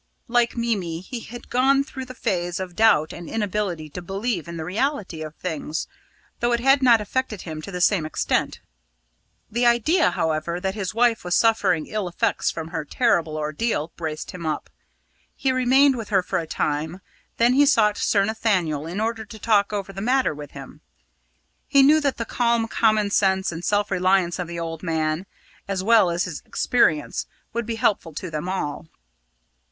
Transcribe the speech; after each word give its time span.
Like 0.27 0.57
Mimi, 0.57 0.99
he 1.01 1.19
had 1.19 1.51
gone 1.51 1.83
through 1.83 2.05
the 2.05 2.15
phase 2.15 2.59
of 2.59 2.75
doubt 2.75 3.13
and 3.13 3.29
inability 3.29 3.87
to 3.91 4.01
believe 4.01 4.47
in 4.47 4.57
the 4.57 4.65
reality 4.65 5.21
of 5.21 5.35
things, 5.35 5.85
though 6.39 6.53
it 6.53 6.59
had 6.59 6.81
not 6.81 6.99
affected 6.99 7.43
him 7.43 7.61
to 7.61 7.69
the 7.69 7.81
same 7.81 8.03
extent. 8.03 8.61
The 9.51 9.67
idea, 9.67 10.09
however, 10.09 10.59
that 10.59 10.73
his 10.73 10.95
wife 10.95 11.23
was 11.23 11.35
suffering 11.35 11.85
ill 11.85 12.07
effects 12.07 12.49
from 12.49 12.69
her 12.69 12.83
terrible 12.83 13.37
ordeal, 13.37 13.91
braced 13.95 14.31
him 14.31 14.43
up. 14.43 14.71
He 15.35 15.51
remained 15.51 15.95
with 15.95 16.09
her 16.09 16.23
for 16.23 16.39
a 16.39 16.47
time, 16.47 17.01
then 17.37 17.53
he 17.53 17.67
sought 17.67 17.95
Sir 17.95 18.25
Nathaniel 18.25 18.87
in 18.87 18.99
order 18.99 19.23
to 19.25 19.37
talk 19.37 19.71
over 19.71 19.93
the 19.93 20.01
matter 20.01 20.33
with 20.33 20.49
him. 20.53 20.81
He 21.67 21.83
knew 21.83 22.01
that 22.01 22.17
the 22.17 22.25
calm 22.25 22.67
common 22.67 23.11
sense 23.11 23.51
and 23.51 23.63
self 23.63 23.91
reliance 23.91 24.39
of 24.39 24.47
the 24.47 24.59
old 24.59 24.81
man, 24.81 25.27
as 25.67 25.83
well 25.83 26.09
as 26.09 26.23
his 26.23 26.41
experience, 26.43 27.27
would 27.53 27.67
be 27.67 27.75
helpful 27.75 28.15
to 28.15 28.31
them 28.31 28.49
all. 28.49 28.87